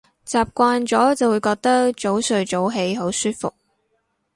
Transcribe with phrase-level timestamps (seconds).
[0.25, 3.53] 習慣咗就會覺得早睡早起好舒服